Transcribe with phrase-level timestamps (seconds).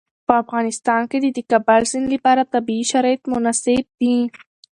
[0.27, 4.15] په افغانستان کې د د کابل سیند لپاره طبیعي شرایط مناسب دي.